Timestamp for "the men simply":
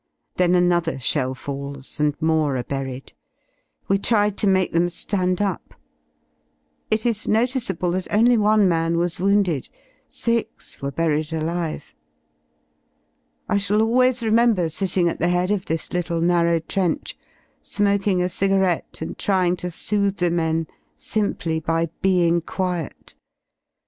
20.17-21.61